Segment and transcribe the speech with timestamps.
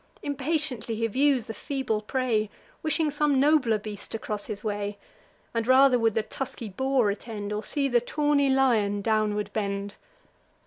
[0.23, 2.49] Impatiently he views the feeble prey,
[2.81, 4.97] Wishing some nobler beast to cross his way,
[5.53, 9.93] And rather would the tusky boar attend, Or see the tawny lion downward bend.